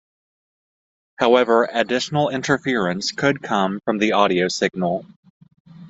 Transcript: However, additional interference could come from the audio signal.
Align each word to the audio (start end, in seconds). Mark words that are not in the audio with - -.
However, 1.17 1.69
additional 1.71 2.29
interference 2.29 3.11
could 3.11 3.43
come 3.43 3.79
from 3.85 3.99
the 3.99 4.13
audio 4.13 4.47
signal. 4.47 5.05